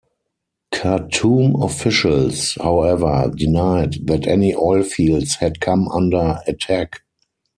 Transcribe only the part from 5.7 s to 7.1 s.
under attack.